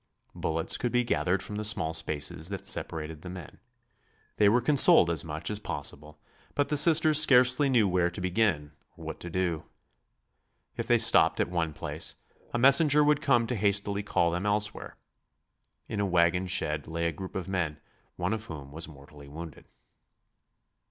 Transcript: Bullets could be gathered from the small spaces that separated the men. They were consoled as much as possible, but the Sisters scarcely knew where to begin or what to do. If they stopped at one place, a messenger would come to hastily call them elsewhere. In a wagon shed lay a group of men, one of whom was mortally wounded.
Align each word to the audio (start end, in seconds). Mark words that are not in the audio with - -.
Bullets 0.33 0.77
could 0.77 0.91
be 0.91 1.03
gathered 1.03 1.43
from 1.43 1.57
the 1.57 1.63
small 1.63 1.93
spaces 1.93 2.49
that 2.49 2.65
separated 2.65 3.21
the 3.21 3.29
men. 3.29 3.59
They 4.37 4.49
were 4.49 4.59
consoled 4.59 5.11
as 5.11 5.23
much 5.23 5.51
as 5.51 5.59
possible, 5.59 6.19
but 6.55 6.69
the 6.69 6.75
Sisters 6.75 7.21
scarcely 7.21 7.69
knew 7.69 7.87
where 7.87 8.09
to 8.09 8.19
begin 8.19 8.71
or 8.97 9.05
what 9.05 9.19
to 9.19 9.29
do. 9.29 9.63
If 10.75 10.87
they 10.87 10.97
stopped 10.97 11.39
at 11.39 11.49
one 11.51 11.71
place, 11.73 12.19
a 12.51 12.57
messenger 12.57 13.03
would 13.03 13.21
come 13.21 13.45
to 13.45 13.55
hastily 13.55 14.01
call 14.01 14.31
them 14.31 14.47
elsewhere. 14.47 14.97
In 15.87 15.99
a 15.99 16.05
wagon 16.07 16.47
shed 16.47 16.87
lay 16.87 17.05
a 17.05 17.11
group 17.11 17.35
of 17.35 17.47
men, 17.47 17.79
one 18.15 18.33
of 18.33 18.45
whom 18.45 18.71
was 18.71 18.87
mortally 18.87 19.27
wounded. 19.27 19.65